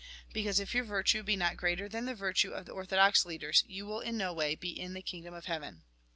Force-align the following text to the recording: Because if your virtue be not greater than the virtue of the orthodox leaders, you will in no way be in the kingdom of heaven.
Because 0.33 0.59
if 0.59 0.73
your 0.73 0.83
virtue 0.83 1.21
be 1.21 1.35
not 1.35 1.57
greater 1.57 1.87
than 1.87 2.05
the 2.05 2.15
virtue 2.15 2.49
of 2.53 2.65
the 2.65 2.71
orthodox 2.71 3.23
leaders, 3.23 3.63
you 3.67 3.85
will 3.85 3.99
in 3.99 4.17
no 4.17 4.33
way 4.33 4.55
be 4.55 4.71
in 4.71 4.95
the 4.95 5.03
kingdom 5.03 5.35
of 5.35 5.45
heaven. 5.45 5.83